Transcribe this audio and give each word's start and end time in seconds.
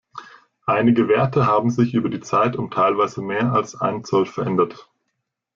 Einige 0.65 1.07
Werte 1.09 1.45
haben 1.45 1.69
sich 1.69 1.93
über 1.93 2.09
die 2.09 2.21
Zeit 2.21 2.55
um 2.55 2.71
teilweise 2.71 3.21
mehr 3.21 3.53
als 3.53 3.75
ein 3.75 4.03
Zoll 4.03 4.25
verändert. 4.25 4.89